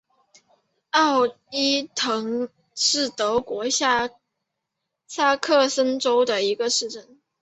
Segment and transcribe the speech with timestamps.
[0.93, 4.09] 奥伊滕是德国下
[5.05, 7.21] 萨克森州的一个市镇。